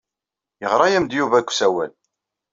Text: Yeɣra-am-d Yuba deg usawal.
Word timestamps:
Yeɣra-am-d 0.61 1.11
Yuba 1.17 1.39
deg 1.41 1.49
usawal. 1.51 1.91